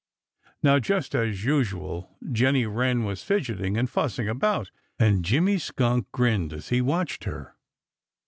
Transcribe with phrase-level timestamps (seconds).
[0.63, 6.53] Now just as usual Jenny Wren was fidgeting and fussing about, and Jimmy Skunk grinned
[6.53, 7.55] as he watched her.